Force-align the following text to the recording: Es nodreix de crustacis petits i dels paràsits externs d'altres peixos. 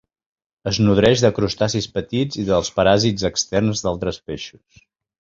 Es 0.71 0.79
nodreix 0.85 1.25
de 1.25 1.31
crustacis 1.41 1.89
petits 1.99 2.41
i 2.45 2.47
dels 2.49 2.75
paràsits 2.81 3.31
externs 3.33 3.85
d'altres 3.89 4.23
peixos. 4.31 4.85